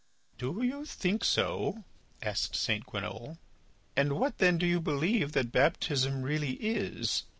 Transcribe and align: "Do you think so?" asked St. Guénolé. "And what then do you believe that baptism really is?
"Do 0.39 0.63
you 0.63 0.83
think 0.83 1.23
so?" 1.23 1.83
asked 2.23 2.55
St. 2.55 2.87
Guénolé. 2.87 3.37
"And 3.95 4.13
what 4.13 4.39
then 4.39 4.57
do 4.57 4.65
you 4.65 4.81
believe 4.81 5.33
that 5.33 5.51
baptism 5.51 6.23
really 6.23 6.53
is? 6.53 7.25